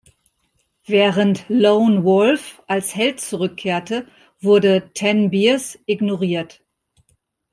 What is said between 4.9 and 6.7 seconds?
"Ten Bears" ignoriert.